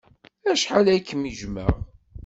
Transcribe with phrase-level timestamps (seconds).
[0.51, 1.73] Acḥal ay kem-jjmeɣ!